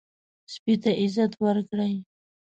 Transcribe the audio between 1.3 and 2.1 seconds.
ورکړئ.